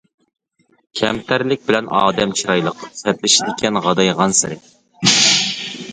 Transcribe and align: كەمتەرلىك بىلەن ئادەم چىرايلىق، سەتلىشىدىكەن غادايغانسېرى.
كەمتەرلىك 1.01 1.67
بىلەن 1.67 1.91
ئادەم 1.99 2.33
چىرايلىق، 2.41 2.83
سەتلىشىدىكەن 3.03 3.81
غادايغانسېرى. 3.89 4.59